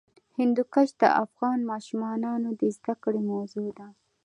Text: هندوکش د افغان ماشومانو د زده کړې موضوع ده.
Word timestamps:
هندوکش 0.37 0.89
د 1.01 1.03
افغان 1.23 1.59
ماشومانو 1.71 2.49
د 2.59 2.61
زده 2.75 2.93
کړې 3.03 3.21
موضوع 3.31 3.69
ده. 3.77 3.87